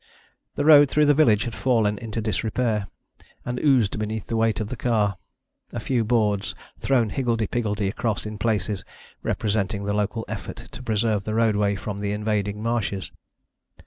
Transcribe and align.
The 0.55 0.65
road 0.65 0.89
through 0.89 1.05
the 1.05 1.13
village 1.13 1.43
had 1.43 1.53
fallen 1.53 1.99
into 1.99 2.21
disrepair, 2.23 2.87
and 3.45 3.59
oozed 3.59 3.99
beneath 3.99 4.25
the 4.25 4.35
weight 4.35 4.59
of 4.59 4.69
the 4.69 4.75
car, 4.75 5.19
a 5.71 5.79
few 5.79 6.03
boards 6.03 6.55
thrown 6.79 7.09
higgledy 7.11 7.45
piggledy 7.45 7.89
across 7.89 8.25
in 8.25 8.39
places 8.39 8.83
representing 9.21 9.83
the 9.83 9.93
local 9.93 10.25
effort 10.27 10.57
to 10.71 10.81
preserve 10.81 11.23
the 11.23 11.35
roadway 11.35 11.75
from 11.75 11.99
the 11.99 12.13
invading 12.13 12.63
marshes. 12.63 13.11